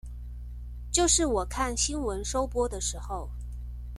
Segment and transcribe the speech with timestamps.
[0.91, 3.29] 就是我看新聞收播的時候